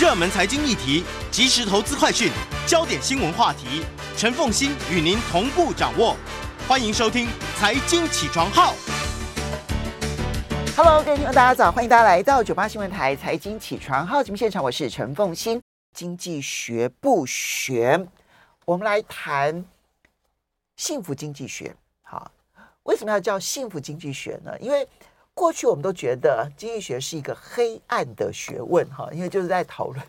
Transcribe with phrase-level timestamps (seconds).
[0.00, 2.32] 热门财经议题、即时投资快讯、
[2.66, 3.84] 焦点新闻话题，
[4.16, 6.16] 陈凤馨与您同步掌握。
[6.66, 7.26] 欢迎收听
[7.58, 8.72] 《财经起床号》。
[10.74, 11.70] Hello，各位听众，大家早！
[11.70, 15.60] 欢迎大家来到九八新闻台《财经起床号》节目现场，我是陈凤馨。
[15.94, 18.08] 经济学不学，
[18.64, 19.62] 我们来谈
[20.76, 21.76] 幸福经济学。
[22.00, 22.32] 好，
[22.84, 24.58] 为什么要叫幸福经济学呢？
[24.60, 24.88] 因为
[25.34, 30.04] 过去我们都觉得经济学是一个黑暗的学问，哈，因为就是在讨论，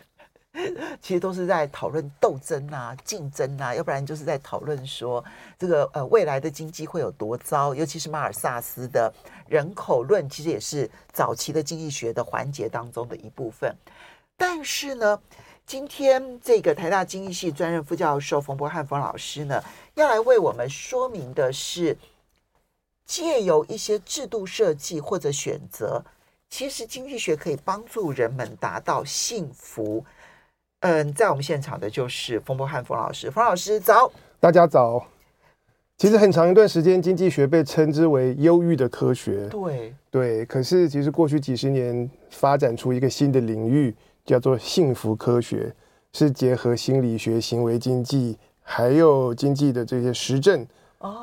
[1.00, 5.24] 其实都是在讨论斗争啊、竞争啊，要不然就是在讨论说
[5.58, 7.74] 这个呃未来的经济会有多糟。
[7.74, 9.10] 尤其是马尔萨斯的
[9.48, 13.74] 人口论，其实也是早期的经济学的环节当中的一部分。
[14.36, 15.18] 但是呢，
[15.64, 19.62] 今天这个台大经济系专任副教授冯博汉冯老师呢，
[19.94, 21.96] 要来为我们说明的是。
[23.04, 26.02] 借由一些制度设计或者选择，
[26.48, 30.04] 其实经济学可以帮助人们达到幸福。
[30.80, 35.06] 嗯，在我们现场的就是冯博翰冯老师，冯老师早，大家早。
[35.98, 39.46] 其实很长一段时间，经济学被称之为忧郁的科学。
[39.48, 45.72] 对对，可是其实过去几十年发展出一个新的领域，叫做幸福科学，
[46.12, 50.66] 是结合心理学、行为经济还有经济的这些实证，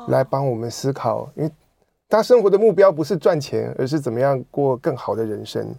[0.08, 1.50] 来帮我们思考，因为。
[2.10, 5.72] 他生活的目标不是赚钱，而是怎么样过更好的人生。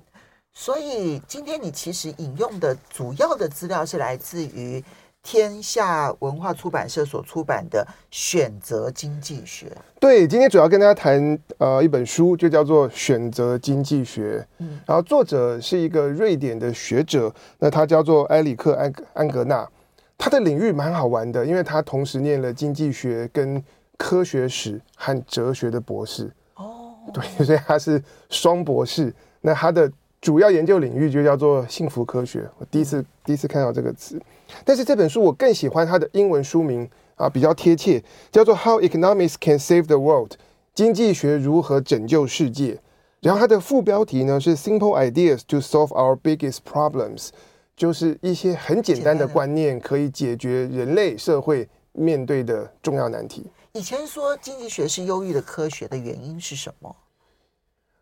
[0.54, 4.82] 所以今天你其实引用的主要的资料是来自于
[5.22, 9.66] 天下文化出版社所出版的《选择经济学》。
[10.00, 14.40] 对，今天主要跟大家谈呃一本书，就叫做《选择经济学》。
[14.60, 17.30] 嗯，然后作者是一个瑞典的学者，
[17.60, 19.70] 那他叫做埃里克安安格纳。
[20.18, 23.62] 他的领域蛮好玩的，因为他同时念了经济学跟。
[24.02, 29.14] 科学史和哲学的博士哦，对，所以他是双博士。
[29.42, 32.50] 那他的主要研究领域就叫做幸福科学。
[32.58, 34.20] 我第一次第一次看到这个词，
[34.66, 40.32] 但是这本书我更喜欢它的英文书名啊，比较贴切，叫做《How Economics Can Save the World》，
[40.74, 42.80] 经济学如何拯救世界。
[43.22, 47.30] 然后它的副标题呢是 “Simple Ideas to Solve Our Biggest Problems”，
[47.76, 53.46] 就是一些很简单的观念可以解决人类社会面对的重要难题。
[53.74, 56.94] 以前说经济学是忧郁的科学的原因是什么？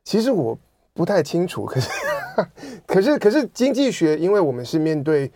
[0.03, 0.57] 其实我
[0.93, 1.65] 不太清楚。
[1.65, 1.89] 可是，
[2.87, 5.31] 可是，可是经济学，因为我们是面对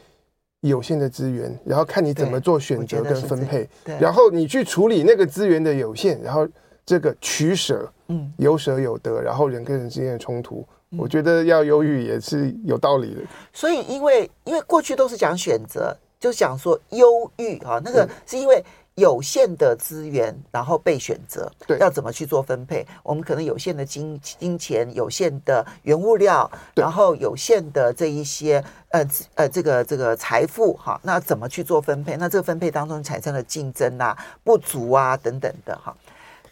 [0.61, 6.47] 有限的资源，然后看你怎么做选择跟分配，然后你去处理那个资源的有限，然后
[6.83, 13.21] 这个取舍，嗯，有舍有得，然后人跟人之间的冲突，嗯，我觉得要忧郁也是有道理的。
[13.53, 18.63] 所以，因为因为过去都是讲选择，就讲说忧郁啊，那个是因为。
[18.95, 22.85] 有限的资源，然后被选择，对，要怎么去做分配？
[23.01, 32.15] 我们可能有限的金金钱，有限的原物料，然后有限的这一些呃呃这个这个财富哈，那怎么去做分配？
[32.17, 35.95] 那这个分配当中产生了竞争啊、不足啊等等的哈。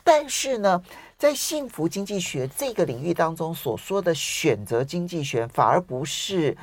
[0.03, 0.81] 但是呢，
[1.19, 6.58] 在幸福经济学这个领域当中所说的选择经济学，反而不是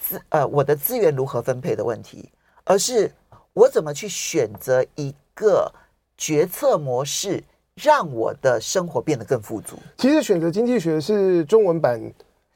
[0.00, 2.30] 资呃我的资源如何分配的问题，
[2.64, 3.12] 而是。
[3.58, 5.72] 我怎么去选择一个
[6.16, 7.42] 决策模式，
[7.74, 9.76] 让我的生活变得更富足？
[9.96, 12.00] 其实选择经济学是中文版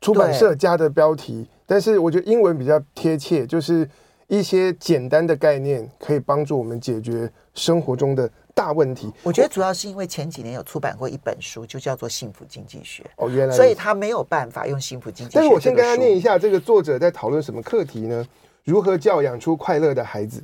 [0.00, 3.88] 出版社加的标题，但是我觉得英文比较贴切，就是
[4.28, 9.12] 一些简单的概念可以帮助我们解决生活中的大问题。
[9.24, 15.38] 我觉得主要是因为前几年有出版过一本书，就叫做《幸福经济学》哦，原来，所以他没有办法用幸福经济学。
[15.41, 18.24] 但是我先跟他念一下，这个作者在讨论什么课题呢？
[18.62, 20.41] 如何教养出快乐的孩子？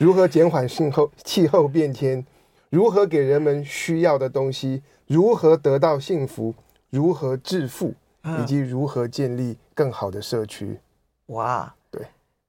[0.00, 2.24] 如何减缓气候气候变迁？
[2.70, 4.82] 如何给人们需要的东西？
[5.06, 6.54] 如何得到幸福？
[6.88, 7.92] 如何致富？
[8.40, 10.80] 以及如何建立更好的社区？
[11.26, 12.00] 哇，对，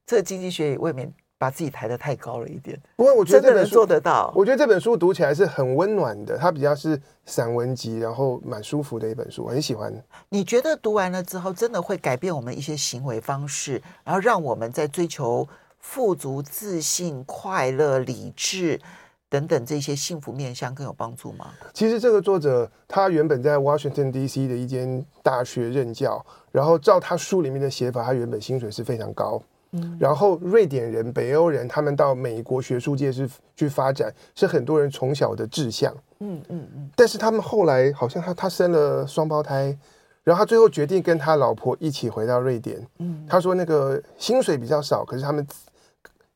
[0.06, 2.79] 这个经济学也未免把自己抬得太高了一点。
[2.95, 4.31] 不过我觉得这本书做得到。
[4.34, 9.94] 我觉得这本书读起来是很温暖的，它比较是散文集，然后蛮舒服的一本书，我很喜欢。
[10.29, 15.46] 你觉得读完了之后，真的会改变我们一些行为方式，然后让我们在追求？
[15.81, 18.79] 富足、自信、快乐、理智
[19.28, 21.47] 等等这些幸福面向更有帮助吗？
[21.73, 24.47] 其实这个作者他原本在 Washington D.C.
[24.47, 29.41] 的一间大学任教，然后照他书里面的写法，他原本薪水是非常高。
[29.72, 35.93] 嗯，然后瑞典人、北欧人他们到美国学术界是去发展，是很多人从小的志向。
[36.19, 36.89] 嗯嗯嗯。
[36.95, 39.78] 但是他们后来好像他他生了双胞胎。
[40.23, 42.85] 然后他最后决定跟他老婆一起回到瑞典。
[42.99, 45.43] 嗯，他说那个薪水比较少，可是他们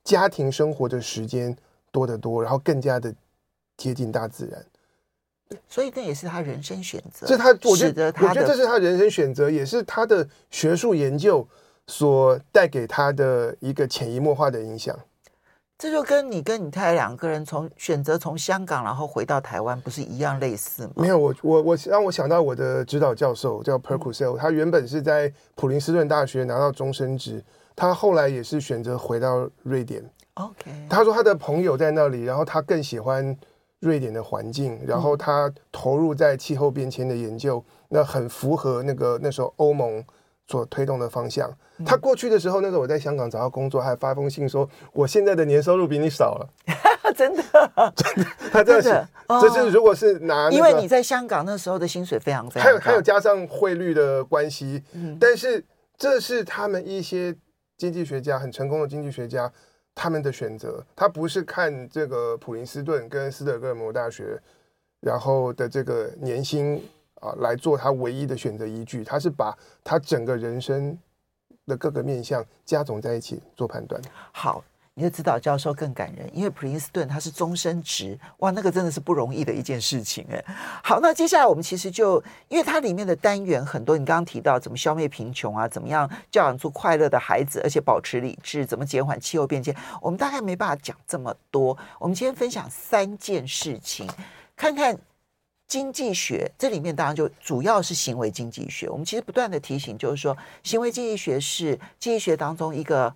[0.06, 1.54] 家庭生活的时间
[1.92, 3.14] 多得多，然后更加的
[3.76, 4.66] 接近大自然。
[5.68, 7.28] 所以那也是他人生选择。
[7.28, 11.48] 这他我觉得，我觉得这是他人生选择，也是他的学术研究
[11.88, 14.98] 所带给他的一个潜移默化的影响。
[15.78, 20.94] 这就跟你跟你太太两个人从选择从香港然后回到台湾，不是一样类似吗？
[20.96, 27.44] 没有，我我我让我想到我的指导教授叫 Percusel，他原本是在普林斯顿大学拿到终身职，
[27.76, 30.04] 他后来也是选择回到瑞典。
[30.36, 33.36] OK，他说他的朋友在那里，然后他更喜欢
[33.80, 40.04] 瑞典的环境，然后他投入在气候变迁的研究，那很符合那个那时候欧盟
[40.48, 41.50] 所推动的方向。
[41.86, 46.50] 他过去的时候，那时候我在香港找到工作，还发封信说：“我现在的年收入比你少了。
[47.16, 47.44] ”真的，
[47.96, 49.08] 真的，他这样 写。
[49.42, 54.84] 这是如果是拿，因为你在香港那时候的薪水非常非常，还有还有加上汇率的关系。
[54.94, 55.64] 嗯，但是
[55.98, 57.36] 这是他们一些
[57.78, 59.52] 经济学家很成功的经济学家
[59.94, 60.86] 他们的选择。
[60.96, 64.42] 他不是看这个普林斯顿跟斯德哥尔摩大学
[65.00, 66.82] 然后的这个年薪
[67.22, 70.98] 啊来做他唯一的选择依据，他是把他整个人生。
[71.68, 74.00] 的各个面向加总在一起做判断。
[74.32, 74.64] 好，
[74.98, 80.42] 你的指导教授更感人，因为普林斯顿他是终身职，哇，那个真的是不容易的一件事情哎。
[80.82, 91.78] 好，那接下来我们其实就，因为它里面的单元很多，你刚刚提到怎么消灭贫穷啊，怎么样教养出快乐的孩子，而且保持理智，怎么减缓气候变迁，我们大概没办法讲这么多。
[92.00, 94.10] 我们今天分享三件事情，
[94.56, 94.98] 看看。
[95.68, 98.88] 经济学这里面当然就主要是行为经济学。
[98.88, 103.12] 我们其实不断的提醒，就是说行为经济学是经济学当中一个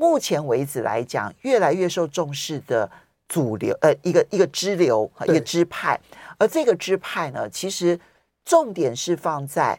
[0.00, 2.90] 目前为止来讲越来越受重视的
[3.28, 6.00] 主流，呃，一个一个支流，一个支派。
[6.38, 8.00] 而这个支派呢，其实
[8.42, 9.78] 重点是放在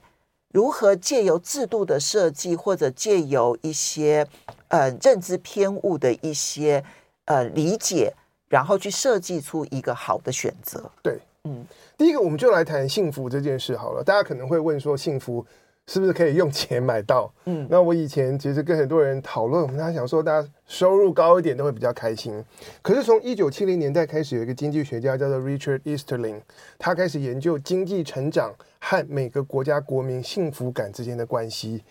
[0.54, 4.28] 如何借由制度的设计，或者借由一些
[4.68, 6.84] 呃认知偏误的一些
[7.26, 8.14] 呃理解，
[8.48, 10.88] 然后去设计出一个好的选择。
[11.02, 11.66] 对，嗯。
[11.98, 14.04] 第一个，我们就来谈幸福这件事好了。
[14.04, 15.44] 大家可能会问说，幸福
[15.92, 17.30] 是不是可以用钱买到？
[17.44, 22.42] 嗯，那我以前其实跟很多人讨论，我们大家想说，大家收入高一点都会比较开心。
[22.82, 26.40] 可是从一九七零年代开始，有一个经济学家叫做 Richard Easterling，
[26.80, 31.84] 他开始研究经济成长和每个国家国民幸福感之间的关系，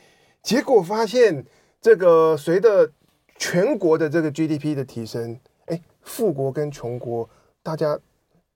[0.43, 1.44] 结果发现，
[1.82, 2.91] 这个随着
[3.37, 7.29] 全国的这个 GDP 的提升，哎，富国跟穷国，
[7.62, 7.99] 大家。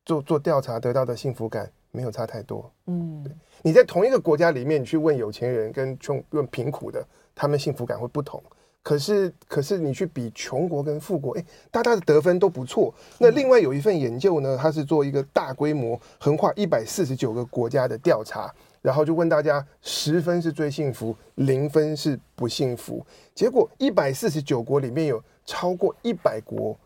[0.07, 2.71] 做做调查得到的幸福感没有差太多。
[2.87, 3.25] 嗯，
[3.63, 8.43] 你在同一个国家里面，你去问有钱人跟穷问贫苦的，他们幸福感会不同。
[8.83, 12.93] 可是，可是你去比穷国跟富国，哎，大家的得分都不错。
[13.19, 18.53] 那另外有一份研究呢，它是做一个大规模横跨一百四十九个国家的调查，
[18.83, 23.07] 然后就问大家十分是最幸福，零分是不幸福。
[23.35, 26.77] 结果一百四十九国里面有超过一百国，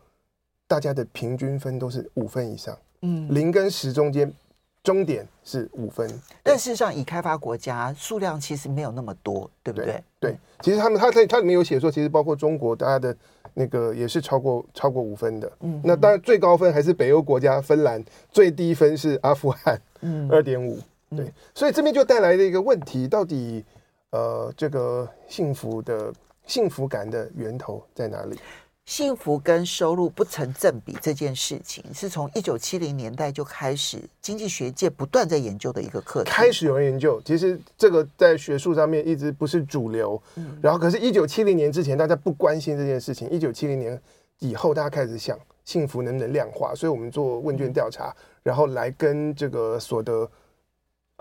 [0.69, 2.77] 大家的平均分都是五分以上。
[3.01, 4.31] 嗯，零跟十中间，
[4.83, 6.09] 终点是五分。
[6.43, 9.85] 但事实上，已开发国家数量其实没有那么多，对不对？
[10.19, 13.15] 对，对其实他们他他他里面有写说，其实包括中国，大家的
[13.53, 15.51] 那个也是超过超过五分的。
[15.61, 20.79] 嗯，那当然最高分还是北欧国家芬兰，最低分是阿富汗，嗯，二点五。
[21.15, 23.65] 对，所以这边就带来了一个问题，到底
[24.11, 26.13] 呃，这个幸福的
[26.45, 28.39] 幸福感的源头在哪里？
[28.89, 36.31] 幸福跟收入不成正比这件事情，是从一九七零年代就开始，经济学界不断在研究的一个课题。
[36.31, 40.19] 开始有人研究，其实这个在学术上面一直不是主流。
[40.37, 44.01] 嗯，然后可是，一九七零年之前大家不关心这件事情，一九七零年
[44.39, 48.11] 以后大家开始想幸福能不能量化，所以我们做问卷调查，
[48.41, 50.27] 然后来跟这个所得。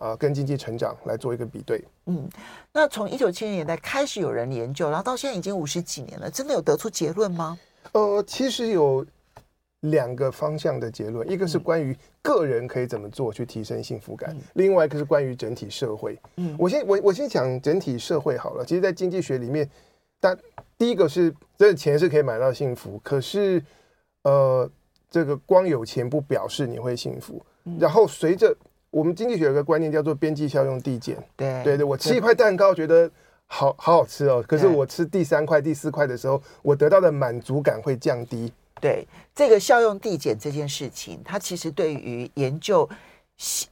[0.00, 1.84] 啊、呃，跟经济成长来做一个比对。
[2.06, 2.30] 嗯，
[2.72, 7.58] 那从一九七零年代开始有人研究，然后到现在已经五十几年了，真的有得出结论吗？
[7.92, 9.04] 呃，其实有
[9.80, 16.18] 两个方向的结论，一个是关于个人可以怎么做去提升幸福感，嗯、另外一个是关于整体社会。
[16.36, 18.64] 嗯，我先我我先讲整体社会好了。
[18.64, 19.68] 其实，在经济学里面，
[20.18, 20.36] 但
[20.76, 23.62] 第一个是真的钱是可以买到幸福，可是
[24.24, 24.68] 呃，
[25.08, 27.40] 这个光有钱不表示你会幸福。
[27.64, 28.54] 嗯、然后随着
[28.90, 31.16] 我们经济学有个观念叫做边际效用递减。
[31.36, 33.08] 对对对，我吃一块蛋糕觉得
[33.48, 38.52] 好好好吃哦，可是我吃第三块、第四块的时候，我得到的满足感会降低。
[38.80, 42.88] 对，这个效用递减这件事情，它其实对于研究。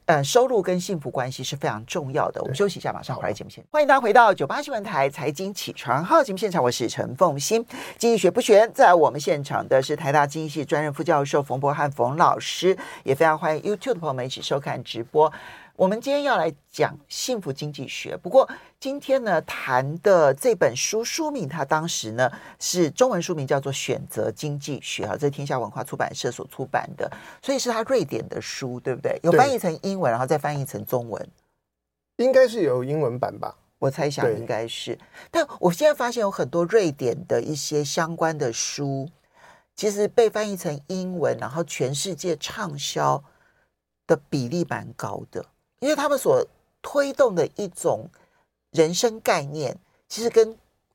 [0.05, 2.41] 呃，收入跟幸福关系是非常重要的。
[2.41, 3.69] 我们休息一下，马上回来节目现场。
[3.73, 7.67] 欢迎大家回到九八新闻台财经起床号节目现场，我是陈凤欣。
[7.99, 15.33] 经济学不学，在我们现场的是台大经济系专任副教授冯博翰冯老师，也非常欢迎 YouTube 的朋友们一起收看直播。
[15.77, 18.49] 我们今天要来讲幸福经济学，不过
[18.81, 27.11] 今天呢谈的这本书书名，它当时呢是中文书名叫做《选择经济学》啊，这是天下文化出版社所出版的，
[27.43, 29.21] 所以是他瑞典的书，对不对？
[29.23, 31.29] 有翻译成英文，然后再翻译成中文，
[32.17, 33.55] 应该是有英文版吧？
[33.79, 34.99] 我猜想应该是。
[35.31, 39.11] 但我现在发现有很多瑞典的一些相关的书，
[39.75, 43.23] 其实被翻译成英文，然后全世界畅销
[44.07, 45.45] 的比例蛮高的，
[45.87, 46.45] 因为他们所
[46.83, 48.11] 推动的一种
[48.73, 49.79] 人生概念，
[50.09, 50.53] 其实跟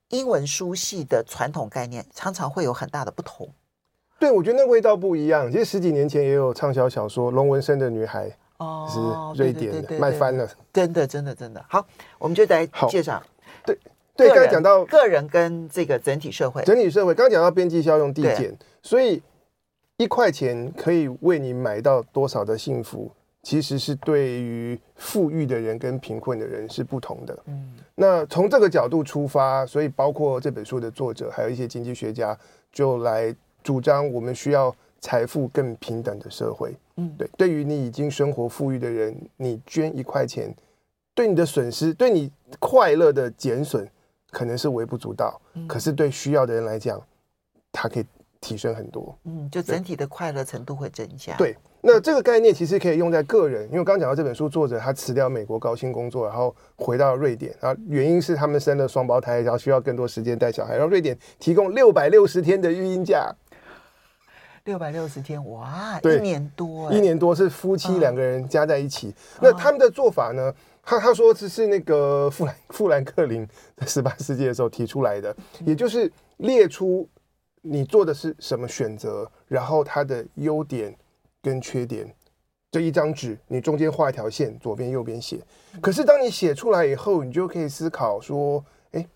[0.10, 3.48] 英文书系的传统概念常常会有很大的不同。
[4.20, 5.50] 对，我觉得那味道不一样。
[5.50, 10.46] 其实十几年前也有畅销小说《龙纹身的女孩》，哦，是瑞典的，卖翻了。
[10.74, 11.66] 真的，真的，真的。
[11.70, 11.88] 好，
[12.20, 13.24] 我们就来介绍。
[13.66, 13.80] 对
[14.18, 17.16] 对，刚才讲到个人跟这个整体社会，整体社会。
[17.16, 19.24] 刚刚讲到边际效用递减，所以
[19.96, 23.10] 一块钱可以为你买到多少的幸福，
[23.44, 27.38] 其实是对于富裕的人跟贫困的人是不同的。
[27.46, 32.38] 嗯，那从这个角度出发，所以包括这本书的作者，还有一些经济学家，
[32.72, 33.36] 就来。
[33.64, 36.76] 主张我们需要财富更平等的社会。
[36.96, 40.52] 嗯，对，对于你已经生活富裕的人，你捐一块钱，
[41.14, 43.88] 对你的损失，对你快乐的减损，
[44.32, 45.40] 可能是微不足道。
[45.54, 47.00] 嗯，可是对需要的人来讲，
[47.72, 48.06] 它可以
[48.40, 49.16] 提升很多。
[49.26, 51.36] 嗯，就整体的快乐程度会增加。
[51.38, 63.34] 对，那这个概念其实可以用在个人，因为刚刚讲到这本书作者他辞掉美国高薪工作，然后回到瑞典，然后原因是他们生了双胞胎，然后需要更多时间带小孩，然后瑞典提供六百六十天的育婴假。
[64.66, 69.10] 六百六十天，哇，一年多，一年多是夫妻两个人加在一起。
[69.10, 70.54] 哦、那他们的做法呢？
[70.84, 77.10] 他他说这是那个富兰富兰克林在十八世纪的时候提出来的，嗯、也就是列出
[77.62, 80.96] 你做的是什么选择，然后它的优点
[81.42, 82.14] 跟缺点，
[82.72, 85.40] 这一张纸你中间画一条线，左边右边写。
[85.82, 89.08] 可是当你写出来以后，你就可以思考说，哎，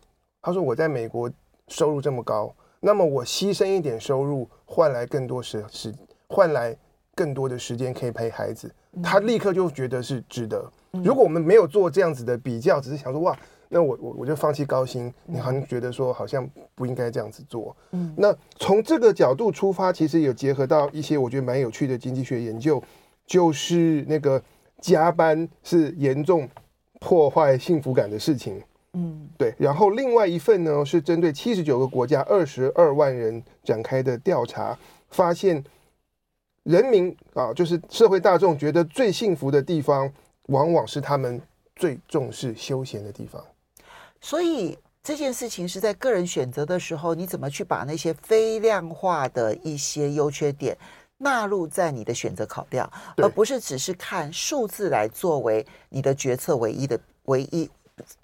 [0.41, 1.31] 他说我在美国
[1.67, 2.53] 收入这么高。
[2.81, 5.93] 那么我牺牲一点收入，换来更多时时，
[6.27, 6.77] 换来
[7.15, 10.71] 更多的时间可以陪孩子，他立刻就觉得是值得。
[10.91, 13.35] 如果我们没有做这样子的比较，只是想说哇，
[13.75, 17.75] 那我我我就放弃高薪，你好像觉得说好像不应该这样子做。
[17.91, 22.81] 嗯，那从这个角度出发，其实有结合到一些我觉得蛮有趣的经济学研究，
[23.25, 24.41] 就是那个
[24.79, 26.47] 加班是严重
[27.01, 28.63] 破坏幸福感的事情。
[28.93, 29.53] 嗯，对。
[29.57, 34.79] 然后另外一份呢，是针对七十九个国家二十二万人展开的调查，
[35.09, 35.61] 发现
[36.63, 40.09] 人民啊，就是社会大众觉得最幸福的地方，
[40.43, 41.41] 往往是他们
[41.75, 43.43] 最重视休闲的地方。
[44.21, 50.77] 所以这件事情是在个人选择的时候，你怎么去把那些非量化的一些优缺点
[51.17, 57.69] 纳入在你的选择考量，而不是只是看数字来作为你的决策唯一的唯一。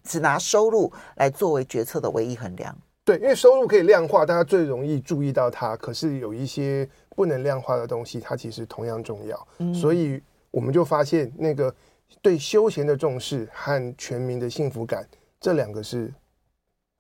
[0.04, 5.78] 只拿收入来作为决策的唯一衡量，对，因为收入可以量化，大家最容易注意到它。
[5.78, 9.48] 可是有一些不能量化的东西，它其实同样重要。
[9.60, 10.22] 嗯，所以
[10.52, 11.74] 我们就发现，那个
[12.22, 15.08] 对休闲的重视和全民的幸福感，
[15.42, 16.14] 这两个是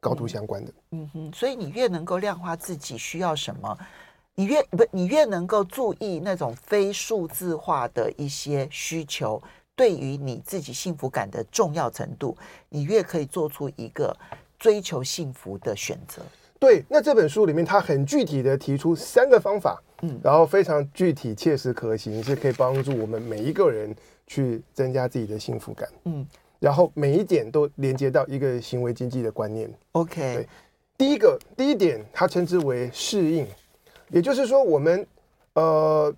[0.02, 0.74] 高度相关的。
[0.92, 3.78] 嗯哼，所以你越能够量化自己需要什么，
[4.36, 9.42] 你越不，你越能够注意那种非数字化的一些需求。
[9.74, 14.16] 对于你自己幸福感的重要程度，你越可以做出一个
[14.60, 16.22] 追求幸福的选择。
[16.60, 23.96] 对，那这本书里面他很具体的提出三个方法，嗯，然后非常具体、切实可行，是可以帮助我们每一个人
[24.28, 25.90] 去增加自己的幸福感。
[26.04, 26.28] 嗯，
[26.62, 29.70] 然后每一点都连接到一个行为经济的观念。
[29.92, 30.48] OK，对，
[30.98, 33.46] 第一个第一点，他称之为适应，
[34.12, 35.06] 也就是说，我们
[35.56, 36.16] 呃，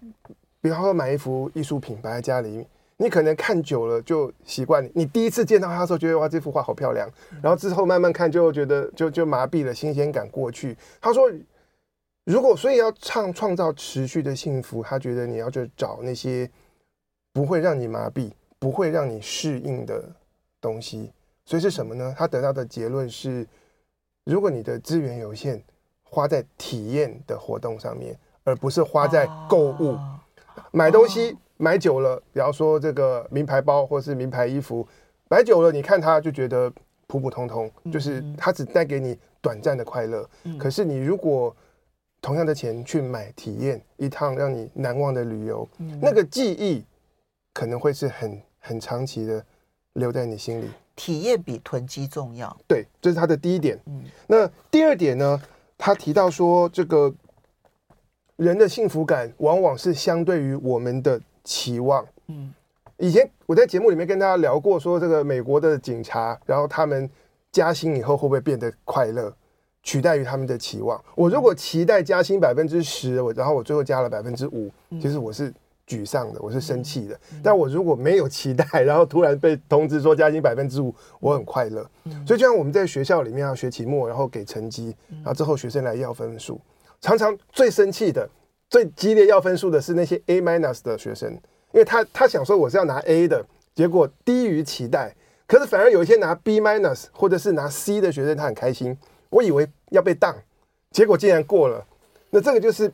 [0.62, 2.68] 比方说买一幅艺术品摆在家里。
[2.96, 7.10] 你可能看久了就习惯，你第一次见到他的时候觉得哇，这幅画好漂亮，
[7.42, 10.78] 然后之后慢慢看就觉得就就麻痹了，新鲜感过去。
[11.02, 11.30] 他说，
[12.24, 16.50] 如果所以要创创造持续的幸福，他觉得你要去找那些
[17.34, 20.08] 不会让你麻痹、不会让你适应的
[20.64, 21.12] 东西。
[21.46, 22.16] 所以是什么呢？
[22.18, 23.46] 他得到的结论是，
[24.24, 25.62] 如果你的资源有限，
[26.04, 29.98] 花在体验的活动上面，而不是花在购物、
[30.72, 31.38] 买东西。
[31.58, 34.86] 买久了，比方说这个名牌包或是名牌衣服，
[35.30, 36.70] 买久了，你看它就觉得
[37.08, 40.28] 普普通通，就是它只带给你短暂的快乐。
[40.60, 41.56] 可是你如果
[42.22, 45.66] 同样的钱去买体验一趟让你难忘的旅游，
[46.02, 46.84] 那个记忆
[47.54, 49.46] 可能会是很很长期的
[49.94, 50.70] 留在你心里。
[50.96, 52.56] 体验比囤积重要。
[52.68, 53.80] 对，这是他的第一点。
[53.88, 55.42] 嗯那第二点呢？
[55.78, 57.14] 他提到说，这个
[58.36, 61.22] 人的幸福感往往是相对于我们的。
[61.46, 62.54] 期望，嗯，
[62.96, 67.10] 以前我在节目里面跟大家聊过，说这个美国的警察，然后他们
[67.52, 69.30] 加薪以后会不会变得快乐，
[69.82, 71.04] 取代于他们的期望。
[71.16, 74.72] 我如果期待加薪百分之十，我然后我最后加了百分之五，
[75.02, 75.54] 其实我是
[75.94, 77.14] 沮丧的，我是生气的。
[77.32, 81.88] 嗯、但我如果没有期待，然后突然被通知说加薪百分之五，我很快乐。
[82.06, 86.60] 嗯、所以就像我们在学校里面要学期末，然后给成绩，然后之后学生来要分数，
[87.00, 88.28] 常常最生气的、
[88.70, 91.32] 最激烈要分数的是那些 A minus 的学生，
[91.72, 93.46] 因为他他想说我是要拿 A 的，
[93.76, 98.98] 结果低于期待，可是反而有一些拿 B minus 或者是拿 C 的学生，他很开心。
[99.30, 100.36] 我以为要被当，
[100.90, 101.86] 结果竟然过了。
[102.32, 102.92] 那这个就是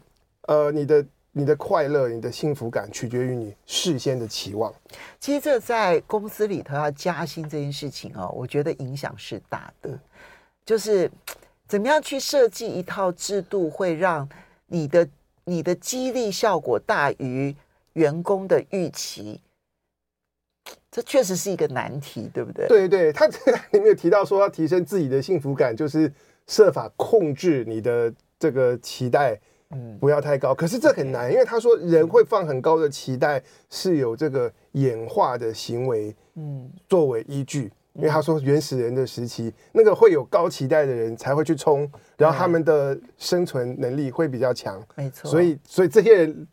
[0.47, 1.05] 呃你的。
[1.31, 4.73] 你的快乐、你的幸福感取决于你事先的期望。
[5.19, 9.97] 其实这在公司里头要加薪这件事情哦，我觉得影响是大的。
[10.65, 11.09] 就是
[11.67, 14.27] 怎么样去设计一套制度，会让
[14.67, 15.07] 你的
[15.43, 17.55] 你的激励效果大于
[17.93, 19.39] 员工的预期。
[20.91, 22.67] 这确实是一个难题，对不对？
[22.67, 26.11] 对对，他这里面有提到说要提升自己的幸福感，就是
[26.47, 29.39] 设法控制你的这个期待。
[29.71, 37.71] 嗯，不要太高，可是这很难，因为他说人会放很高的期待，是有这个演化的行为，嗯，作为依据。
[37.93, 45.29] 因为他说原始人的时期，那个会有高期待的人才会去冲，然后他们的生存能力会比较强，没错。
[45.29, 46.47] 所以，所以这些人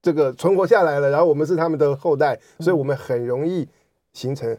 [0.00, 3.66] 这个存活下来了，然后我们是他们的后代，所以我们很容易
[4.12, 4.56] 形成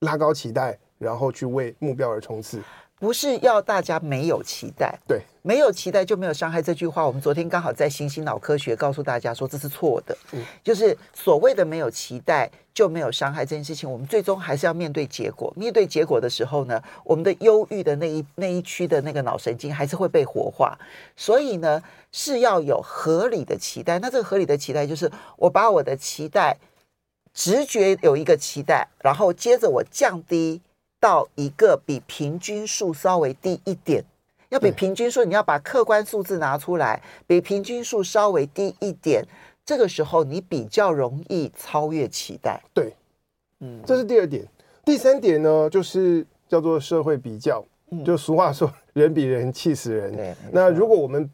[0.00, 2.60] 拉高期待，然后去为目标而冲刺。
[2.98, 6.62] 不是要大家没有期待，对，没有期待就没有伤害。
[6.62, 10.16] 这句话，我们昨天刚好在新兴脑科学告诉大家说这是错的。
[10.32, 15.52] 嗯，就是所谓的没有期待就没有伤害这件事情，我们最终还是要面对结果。
[15.54, 20.78] 面对结果的时候呢，我们的忧郁的那一那一区的那个脑神经还是会被活化。
[21.14, 23.98] 所以呢，是要有合理的期待。
[23.98, 26.56] 那这个合理的期待就是我把我的期待
[27.34, 30.62] 直觉有一个期待，然后接着我降低。
[31.00, 34.04] 到一个比平均数稍微低一点，
[34.48, 39.24] 要比平均数，你要把客观数字拿出来，比平均数稍微低一点，
[39.64, 42.60] 这个时候你比较容易超越期待。
[42.72, 42.92] 对，
[43.60, 44.46] 嗯，这是第二点。
[44.84, 47.64] 第三点呢，就是叫做社会比较，
[48.04, 50.14] 就俗话说“人比人气死人”。
[50.16, 51.28] 对，那如果我们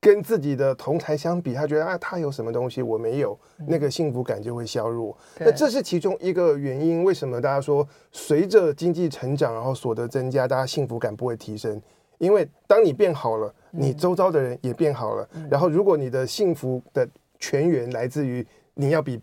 [0.00, 5.16] 跟自己的同才相比，他觉得啊，他有什么东西我没有，那个幸福感就会削弱。
[5.38, 7.02] 嗯、那这是其中一个原因。
[7.02, 11.80] 为什么大家说随着经济成长，然后所得增加，大家幸福感不会提升？
[12.18, 15.28] 因为当你变好了，你周遭的人也变好了。
[15.34, 19.20] 嗯、然后，如果你的幸福的泉源来自于你要比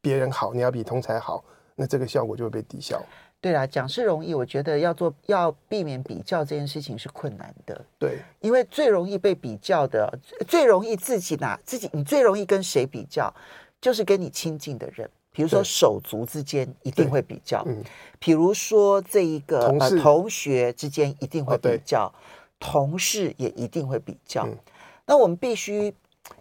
[0.00, 3.02] 别人好，你要比同才好，那这个效果就会被抵消。
[3.42, 7.84] 对啦，讲是容易，我觉得要做要避免比较这件事情是困难的。
[7.98, 13.34] 对，因为最容易被比较的，最容易自己拿自己，你最容易跟谁比较，
[13.80, 17.82] 就是跟你亲近的人，比如说手足之间一定会比较，嗯，
[18.20, 22.14] 比如说这一个同事、呃、同学之间一定会比较，哦、
[22.60, 24.46] 同事也一定会比较。
[24.46, 24.56] 嗯、
[25.04, 25.92] 那我们必须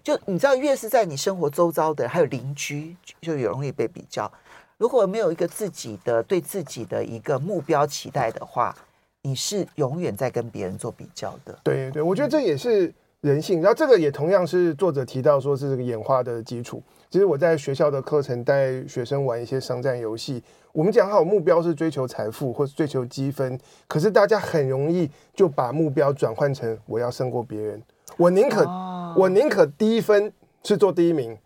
[0.04, 4.32] 就你知道，越是在你生活周遭的，还有邻居，就有容易被比较。
[4.82, 8.76] 如果没有一个自己的对自己的一个目标期待的话，
[9.22, 11.56] 你是永远在跟别人做比较的。
[11.62, 13.62] 对对，我觉得这也是人性。
[13.62, 16.82] 然后这个也同样是作者提到说是这个演化的基础。
[17.12, 20.42] 其实我在学校的课程带学生玩一些商战游戏，
[20.72, 27.80] 我们讲好目标是追求财富或是追求积分，可是大家很容易就把目标转换成我要胜过别人，
[28.18, 31.38] 我宁可、哦、我宁可低分是做第一名。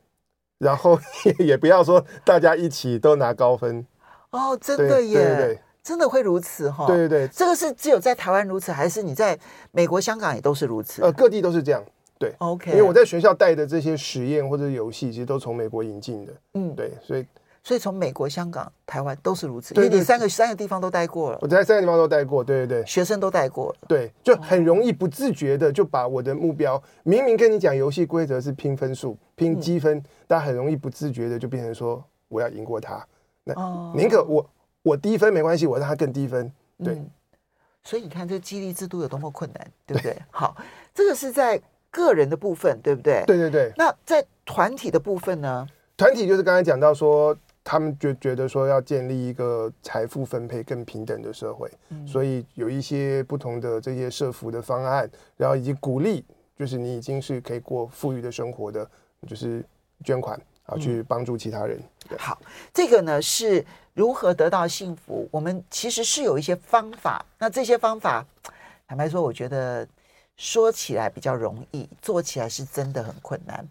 [0.57, 0.99] 然后
[1.39, 3.85] 也也不要说大家一起都拿高分
[4.31, 6.87] 哦，真的耶，对对对，真的会如此哈、哦？
[6.87, 9.37] 对对对，这个是只有在台湾如此，还是你在
[9.71, 11.01] 美国、香港也都是如此？
[11.01, 11.83] 呃，各地都是这样。
[12.17, 12.71] 对，OK。
[12.71, 16.33] 因为我在学校带的这些实验或者游戏，其实都从美国引进的。
[16.53, 17.25] 嗯，对，所以。
[17.65, 21.39] 所以从美国、香港、台湾都是如此，对对对，因为你三个三个地方都待过了。
[21.41, 33.03] 我在三个地方都待过，对对对，学生都待过了，对，就很容易不自觉的就把我的目标，明明跟你讲游戏规则是拼分数、拼积分，嗯、但很容易不自觉的就变成说我要赢过他，
[33.43, 33.55] 那
[33.95, 34.47] 宁可我
[34.83, 36.51] 我低分没关系，我让他更低分。
[36.83, 37.09] 对，嗯、
[37.83, 40.13] 所以你看这个激励制度有多么困难，对不对？
[40.13, 40.55] 对，好，
[40.93, 43.23] 这个是在个人的部分，对不对？
[43.25, 43.73] 对对对。
[43.75, 45.67] 那在团体的部分呢？
[45.97, 47.35] 团体就是刚才讲到说。
[47.67, 56.23] 他们觉觉得说要建立一个财富分配更平等的社会，嗯、所以有一些不同的这些社福的方案，然后以及鼓励，
[56.55, 58.87] 就是你已经是可以过富裕的生活的，
[59.27, 59.65] 就是
[60.03, 61.81] 捐款啊，去帮助其他人。
[62.11, 62.39] 嗯、好，
[62.71, 65.27] 这个呢是如何得到幸福？
[65.31, 68.23] 我们其实是有一些方法，那这些方法，
[68.87, 69.87] 坦白说，我觉得
[70.37, 73.67] 说起来比较容易，做起来是真的很困难。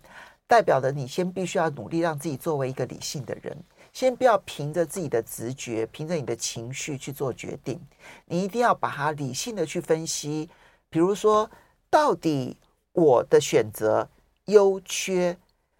[0.48, 3.56] 代表的你先必须要努力让自己作为一个理性的人。
[3.94, 7.80] 先不要凭着自己的直觉，凭着你的情绪去做决定，
[8.26, 10.50] 你一定要把它理性的去分析。
[10.90, 11.48] 比如说，
[11.88, 12.56] 到底
[12.92, 14.06] 我的选择
[14.46, 15.38] 优缺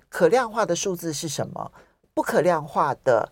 [0.08, 1.72] 可量化的数字是什么？
[2.14, 3.30] 不可量化的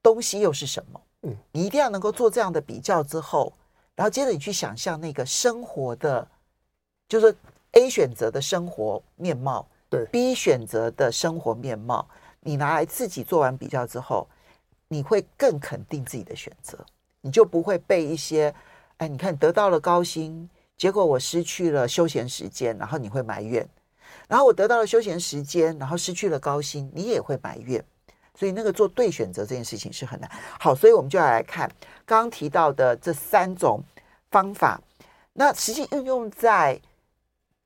[0.00, 1.00] 东西又是什么？
[1.22, 3.52] 嗯，你一定要能够做这样的比较之后，
[3.96, 6.26] 然后接着你去想象那个生活的，
[7.08, 7.36] 就是
[7.72, 12.08] A 选择的生活面貌，对 B 选择的生活面貌，
[12.40, 14.28] 你拿来自己做完比较之后，
[14.88, 16.78] 你会更肯定自己的选择，
[17.20, 18.54] 你就不会被一些，
[18.98, 23.68] 哎，你看得到了高薪，结果我失去了休闲时间，然后你会埋怨。
[24.26, 27.84] 然后我得到了休闲时间，然后失去了高薪，你也会埋怨。
[28.34, 30.30] 所以那个做对选择这件事情是很难。
[30.60, 31.68] 好，所以我们就要来看
[32.06, 33.82] 刚刚提到的这三种
[34.30, 34.80] 方法。
[35.32, 36.80] 那实际运用在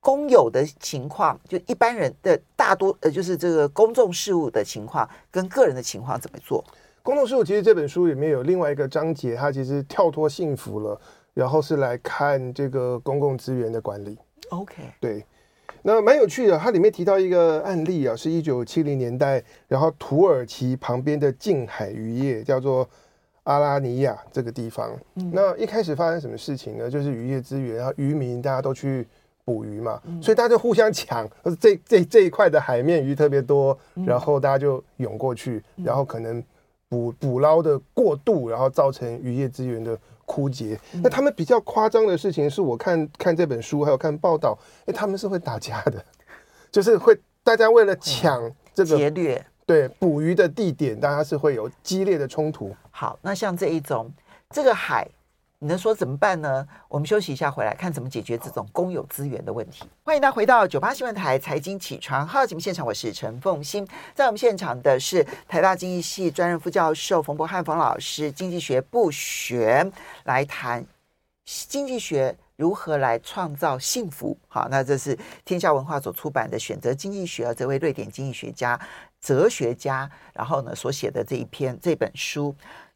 [0.03, 6.63] 公有的情况，就一般人的大多呃，就是这个公众事务的情况跟个人的情况怎么做？
[7.05, 11.01] 公众事务其实这本书里面有另外一个章节，它其实跳脱幸福了，
[11.35, 14.19] 然后是来看这个公共资源的管理。
[14.51, 15.25] OK，对。
[15.83, 22.89] 那蛮有趣的，它里面提到一个案例啊，是一九七零年代，然后土耳其旁边的近海渔业叫做
[23.45, 24.97] 阿拉尼亚这个地方。
[25.15, 26.91] 嗯、那一开始发生什么事情呢？
[26.91, 29.09] 就是渔业资源，然后渔民大家都去
[29.45, 31.29] 捕鱼嘛，嗯、所以大家就互相抢，
[31.61, 33.77] 这这这一块的海面鱼特别多，
[34.07, 36.43] 然后大家就涌过去，然后可能
[36.89, 39.99] 捕捕捞的过度，然后造成渔业资源的。
[40.25, 40.79] 枯竭。
[41.03, 46.03] 那他们比较夸张的事情是我看看这本书，还有看报道，哎，他们是会打架的，
[46.71, 52.75] 就是会大家为了抢这个劫掠，对捕鱼的地点，大家是会有激烈的冲突。
[52.91, 54.11] 好，那像这一种
[54.49, 55.07] 这个海。
[55.63, 56.67] 你能说怎么办呢？
[56.89, 59.85] 我们休息一下，回来看怎么解决这种公有资源的问题。
[60.03, 63.87] 欢迎大家回到九八新闻台财经起床号节目现场，我是陈凤欣。
[64.13, 69.89] 在我们现场的是台大经济系专任副教授冯博翰冯老师，经济学不学
[70.25, 70.85] 来谈
[71.45, 74.37] 经济学如何来创造幸福。
[74.49, 78.77] 好，那这是天下文化所出版的《选择经济学》，这位瑞典经济学家、
[79.21, 82.53] 哲学家，然后呢所写的这一篇这本书。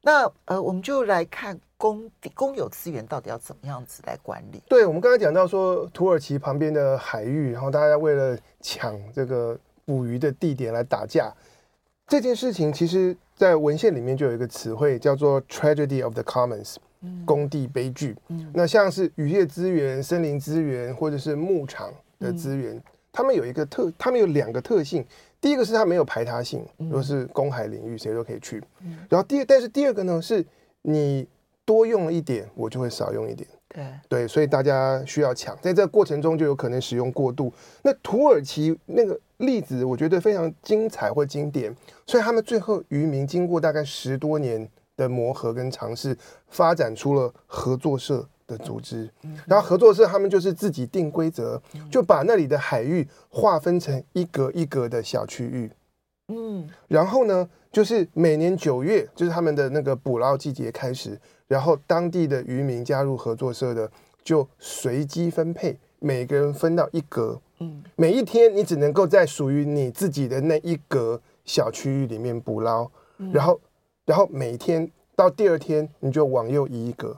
[0.06, 1.58] 那呃，我们就来看。
[1.78, 4.62] 公公有资源到底要怎么样子来管理？
[4.66, 11.30] 对，我们刚才讲到说，土耳其旁边的海域，然后大家为了抢这个捕鱼的地点来打架，
[12.06, 16.76] 这件事情其实在文献里面就有一个词汇叫做 “tragedy of the commons”，
[17.26, 18.16] 工地悲剧。
[18.28, 25.04] 嗯，那像是渔业资源、森林资源或者是牧场的资源，他们有一个特，他们有两个特性。
[25.40, 28.62] 第一个是它没有排他性，如果是公海领域，谁都可以去。
[29.08, 30.44] 然后第二，但是第二个呢，是
[30.82, 31.26] 你。
[31.66, 33.44] 多用了一点，我就会少用一点。
[33.68, 37.52] 对对，所以大家需要抢，在这个过程中就有可能使用过度。
[37.82, 41.74] 那土耳其那个例子，我觉得非常精彩或经典。
[42.06, 49.10] 所以他们最后渔民经过大概十多年的磨合跟尝试，发展出了合作社的组织。
[49.46, 55.70] 然后合作社他们就是自己定规则，就把那里的海域划分成一格一格的小区域。
[56.28, 61.18] 嗯，然后呢，就是每年九月，就是他们的那个捕捞季节开始。
[61.46, 63.88] 然后当地的渔民加入合作社的，
[64.24, 67.40] 就随机分配，每个人分到一格。
[67.60, 72.90] 嗯，每一天你只能够在属于你自己的那一格小区域里面捕捞。
[73.18, 73.60] 嗯，然后，
[74.04, 77.16] 然后每天到第二天你就往右移一格。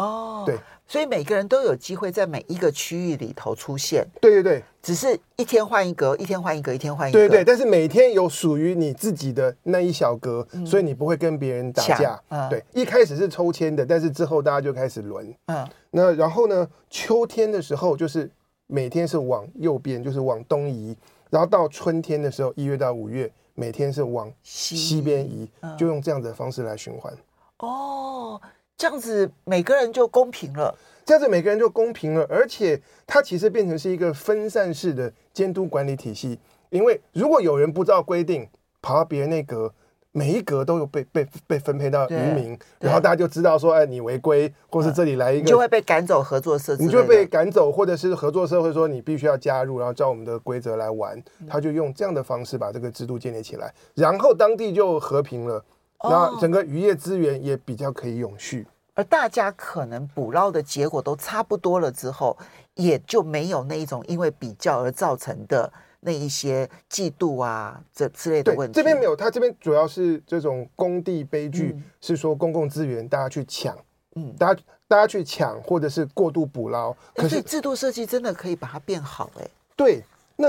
[0.00, 4.06] 哦，对，所以每个人都有机会在每一个区域里头出现。
[4.18, 7.18] 对对对，只是一天换一格，一天换一格，一天换一格。
[7.18, 12.18] 对对，但是每天有属于你自己的那一小格，嗯、所以你不会跟别人打架。
[12.30, 15.34] 嗯、对，一开始是抽签的，但是之后大家就开始轮。
[15.46, 18.30] 嗯，那然后呢，秋天的时候就是
[18.66, 20.96] 每天是往右边，就是往东移，
[21.28, 27.12] 然后到春天的时候，一月到五月，每天是往西边移，嗯、就用这样子的方式来循环。
[27.58, 28.40] 哦。
[28.80, 36.38] 这样子每个人就公平了，这样子每个人就公平了，而且它其实变成是一个分散式的监督管理体系。
[36.70, 38.48] 因为如果有人不照规定
[38.80, 39.70] 跑到别人那格，
[40.12, 51.22] 每一格都有被被被分配到渔民，然后大家就知道说，哎，你违规，或是这里来一个，就会被赶走合作社，你就会被赶走，或者是合作社会说你必须要加入，然后照我们的规则来玩。
[51.46, 55.62] 他就用这样的方式把这个制度建立起来，然后当地就和平了。
[56.02, 62.36] 那整个渔业资源也比较可以永续，而大家可能捕捞的结果都差不多了之后，
[62.74, 68.74] 也就没有那一种因为比较而造成的那一些嫉妒啊这之类的问题。
[68.74, 73.76] 这边没有，他这边主要是这种工地悲剧，嗯、是说公共资源大家去抢，
[74.16, 76.96] 嗯，大家大家去抢或者是过度捕捞。
[77.14, 79.46] 可是制度设计真的可以把它变好哎。
[79.76, 80.02] 对，
[80.36, 80.48] 那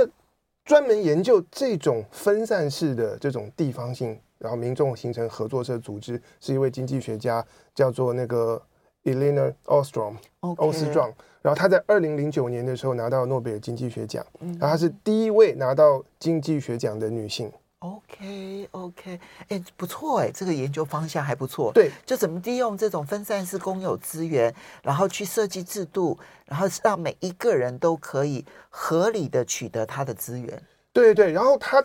[0.64, 4.18] 专门研究这种分散式的这种地方性。
[4.42, 8.60] 然后民众形成合作社组织，是一位经济学家，叫做那个
[9.04, 11.14] Elinor Ostrom，欧斯壮。
[11.44, 17.52] 然后他在二零零九年的时候拿到诺贝尔经济学奖，嗯、然后他是第一位拿到经济学奖的女性。
[17.80, 21.72] OK OK，哎，不错哎，这个研究方向还不错。
[21.74, 30.62] 对，就怎么利用这种分散式公有资源，然后去设计制度，然后让每一个人都可以合理的取得他的资源。
[30.94, 31.84] 对对，然后他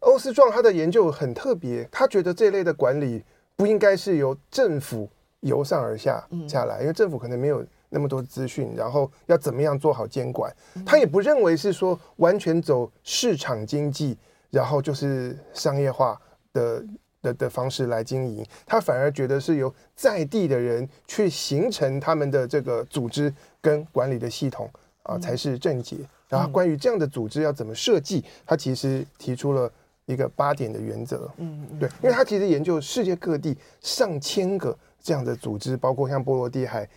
[0.00, 3.22] 欧斯壮他的研究很特别，他觉得这类的管理
[3.56, 5.08] 不应该是由政府
[5.40, 7.64] 由上而下下来，嗯、因为政府可能没有。
[7.92, 10.54] 那么多资讯，然后要怎么样做好监管？
[10.86, 14.16] 他也不认为是说完全走市场经济，
[14.50, 16.16] 然后就是商业化
[16.52, 16.84] 的
[17.20, 18.46] 的的方式来经营。
[18.64, 24.70] 他反而觉得是由在地的人去形成他们的这个组织跟管理的系统
[25.02, 25.96] 啊，才是正解。
[26.28, 29.68] 然后关于这样的组织要怎么设计，他其实提出了
[30.06, 31.30] 一个八点的原则。
[31.38, 36.88] 嗯，对，因为他其实研究世界各地上千个这样的组织，包括像波罗的海。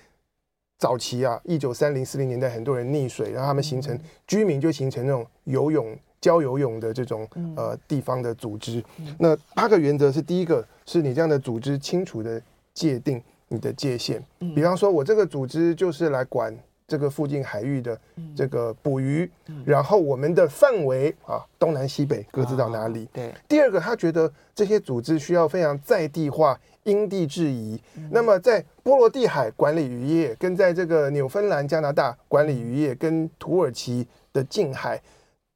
[0.80, 8.84] 早期啊，一九三零四零年代，很多人溺水，然后他们形成居民就形成那种游泳教游泳的这种呃地方的组织。
[9.18, 12.42] 那八个原则是第一个，是你这样的组织清楚的
[12.74, 14.22] 界定你的界限。
[14.54, 16.54] 比方说，我这个组织就是来管
[16.94, 18.00] 这个附近海域的
[18.36, 19.28] 这个捕鱼，
[19.66, 23.10] 然后我们的范围啊，东南西北各自到哪里？
[23.12, 23.34] 对。
[23.48, 26.60] 第二个，他觉得这些组织需要非常在地化。
[26.84, 27.82] 因地制宜。
[28.12, 35.02] 那么，在波罗的海管理渔业，跟在这个纽芬兰、加拿大管理渔业，跟土耳其的近海，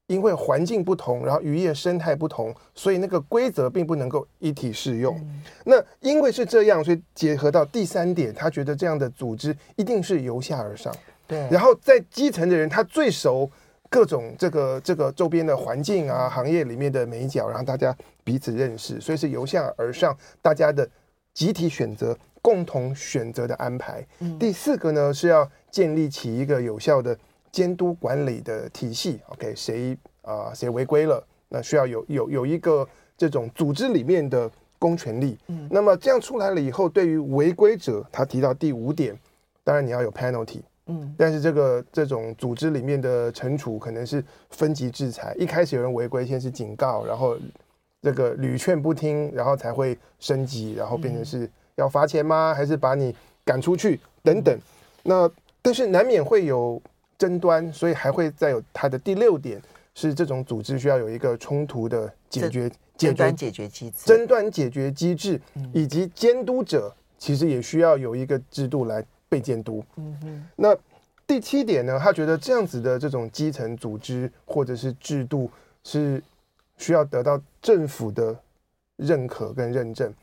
[0.08, 5.19] 因为环境不同，然后渔业生态不同，所以那个规则并不能够一体适用。
[5.65, 10.95] 那因为是这样，所以结合到第三点，他觉得这样的组织一定是由下而上。
[11.27, 11.47] 对。
[11.51, 13.49] 然后在基层的人，他最熟
[13.89, 20.87] 各种这个这个周边的环境啊，行业里面的眉角，然后大家彼此认识，所以是由下而上，大家的。
[21.33, 24.03] 集体选择、共同选择的安排。
[24.21, 27.15] 嗯、第四个呢，是要建立起一个有效的
[27.51, 29.19] 监督管理的体系。
[29.27, 35.37] OK，谁啊、呃、谁违规了，那需要有有有一个这种组织里面的公权力。
[35.45, 39.15] 嗯，那么这样出来了以后，对于违规者，他提到第五点，
[39.63, 40.61] 当然你要有 penalty。
[40.88, 45.36] 嗯，但是这个这种组织里面的惩处可能是分级制裁。
[45.38, 47.38] 一开始有人违规，先是警告，然后。
[48.00, 52.54] 这个屡劝不听，然后才会升级，然后变成是要罚钱吗？
[52.54, 54.58] 还是把你赶出去等等？
[55.04, 55.30] 那
[55.63, 56.80] 但是难免会有
[57.17, 59.60] 争端，所以还会再有它的第六点，
[59.95, 65.41] 是这种组织需要有一个冲突的解决解决解决机制，争端解决机制，
[65.73, 69.83] 以及监督者其实也需要有一个制度来被监督。
[69.95, 70.45] 嗯哼。
[70.55, 70.75] 那
[71.25, 71.99] 第七点呢？
[71.99, 75.49] 他觉得这样子的这种基层组织或者是制度
[75.83, 76.21] 是。
[76.79, 78.37] 需要得到政府的
[78.97, 80.13] 认可跟认证，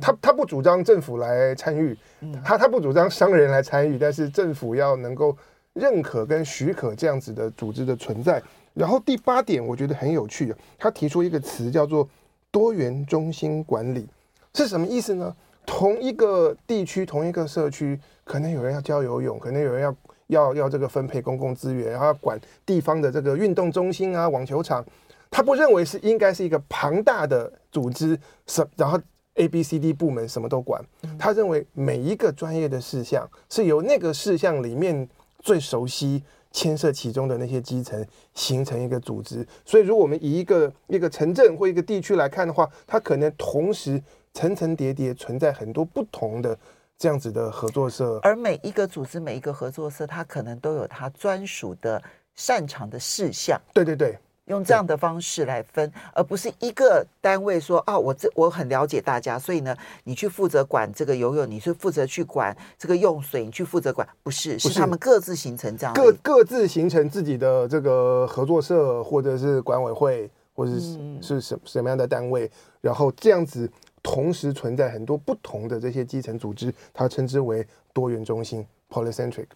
[0.00, 1.94] 他他不主张政府来参与，
[2.42, 5.36] 他他不主张商人来参与，但是政府要能够
[5.74, 8.42] 认可跟许可这样子的组织的存在。
[8.72, 12.08] 然后第八点我觉得很有趣，他提出一个词叫做
[12.50, 14.08] 多元中心管理，
[14.54, 15.36] 是什么意思呢？
[15.66, 24.84] 同一个地区、同一个社区，可能有人要教游泳，可能有人要要要这个分配公共资源，然后要管地方的这个运动中心啊、网球场。
[25.30, 29.00] 他不认为是应该是一个庞大的组织，什然后
[29.34, 30.84] A B C D 部门什么都管。
[31.18, 39.46] 他认为每一个专业的事项是由那个事项里面最熟悉、牵涉其中的那些基层形成一个组织。
[39.64, 44.02] 所以，如果我们以一个一个城镇或一个地区来看的话，它可能同时
[44.34, 46.58] 层层叠叠存在很多不同的
[46.98, 52.02] 这样子的合作社，而每一个组织、每一个合作社，它可能都有它专属的
[52.34, 53.60] 擅长的事项。
[53.72, 54.18] 对对对。
[54.46, 64.72] 用这样的方式来分，而不是一个单位说啊，我这我很了解大家，所以呢，你去负责管这个游泳，你是负责去管这个用水，你去负责管，不是，是。
[64.72, 73.70] 他们各自形成这样，各各自形成自己的这个合作社，或者是管委会，或者是是什什么样的单位，然后这样子
[74.02, 79.48] 同时存在很多不同的这些基层组织，它称之为多元中心 （polycentric）。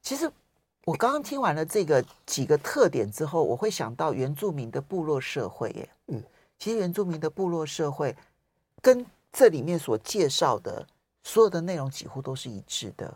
[0.00, 0.30] 其实。
[0.86, 5.88] 我刚刚听完了这个几个特点之后，我会想到原住民的部落社会耶。
[6.08, 6.22] 嗯，
[6.58, 8.14] 其实原住民的部落社会
[8.82, 10.86] 跟这里面所介绍的
[11.22, 13.14] 所有的内容几乎都是一致的，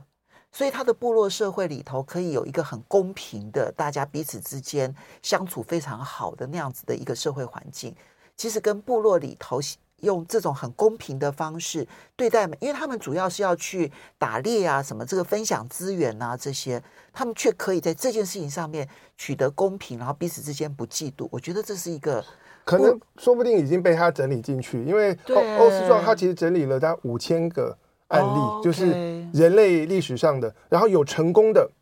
[0.50, 7.94] 所以他的部落社会里头可以有一个很公平的，大家彼此之间相处非常好的那样子的一个社会环境。
[8.34, 9.60] 其实跟部落里头。
[10.00, 16.82] 用这种很公平的方式对待，因为他们主要是要去打猎啊，什么这个分享资源啊这些，
[17.12, 21.28] 他们却可以在这件事情上面取得公平，然后彼此之间不嫉妒。
[21.30, 22.24] 我觉得这是一个
[22.64, 27.76] 可能，说不定已经被他整理进去，因为欧欧斯壮他其实整理了他五千个
[28.08, 28.86] 案例，哦、就是
[29.32, 31.74] 人类历史上的，然后有成功的，嗯、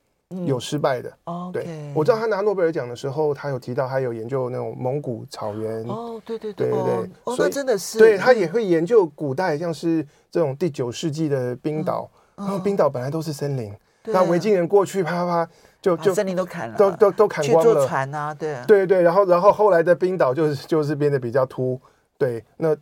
[0.45, 1.13] 有失败的。
[1.25, 5.83] 哦，对，我知道他拿诺贝尔奖的时候，他有提到他有研究那种蒙古草原。
[5.85, 7.99] 哦，对对对对对对，哦，那真的是。
[7.99, 13.73] 对，他也会研究古代，像是这种第九世纪的冰岛，嗯、然后冰岛本来都是森林，
[14.05, 17.63] 那维京人过去啪啪啪就就森林都砍了，都都都砍光了。
[17.63, 21.81] 去坐船啊，对对对，然后然后后来的冰岛就是就是变得比较秃。
[22.19, 22.77] 对，那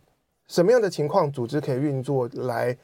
[0.47, 2.75] 什么样的情况组织可以运作来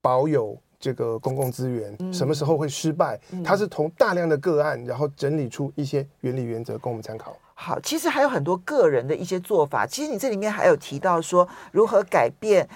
[0.00, 1.94] 保有这个公共资源？
[1.98, 3.18] 嗯、什么时候会失败？
[3.32, 7.36] 嗯、它是从大量的个案，然后整理出一些原理原则供我们参考。
[7.54, 9.84] 好，其实还有很多个人的一些做法。
[9.86, 12.68] 其实你这里面还有提到说，如何改变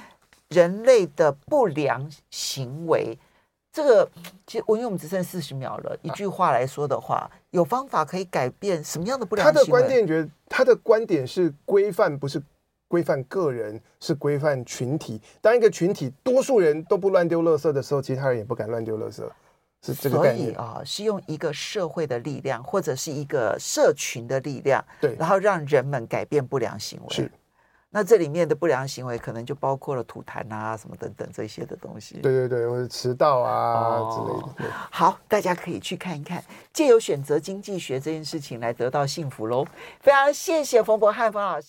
[0.48, 3.16] 人类的不良行为。
[3.72, 4.10] 这个
[4.46, 9.64] 其实我因为我们只剩四十秒了，一句话来说的话，啊、有方法可以改变什么样的不良行为？
[9.64, 12.42] 他的观点觉得，他的观点是规范，不是。
[12.92, 15.18] 规范个人是规范群体。
[15.40, 19.26] 当一个群体多数人都不乱丢垃圾的时候，其他人也不敢乱丢垃圾，
[19.80, 20.82] 是这个概念啊。
[20.84, 27.08] 是用一个社会的力量，或者是一个社群的力量，对，然后让人们改变不良行为。
[27.08, 27.32] 是，
[27.88, 32.16] 那这里面的不良行为可能就包括了吐痰啊，什么等等这些的东西。
[32.16, 34.74] 对对对，或者迟到啊、哦、之类的。
[34.90, 39.66] 好，大家可以去看一看，借由选择经济学这件事情来得到幸福喽。
[40.00, 41.68] 非常谢谢冯博翰冯老师。